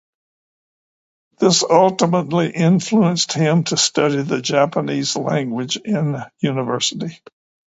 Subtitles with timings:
[1.37, 7.19] This ultimately influenced him to study the Japanese language in university.